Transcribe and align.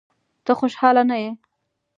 ته 0.45 0.51
خوشاله 0.59 1.03
نه 1.09 1.17
یې؟ 1.23 1.31